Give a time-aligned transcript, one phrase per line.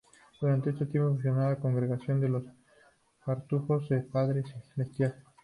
[0.39, 2.41] Durante ese tiempo fundó la Congregación de los
[3.23, 4.41] Cartujos del Padre
[4.73, 5.13] Celestial.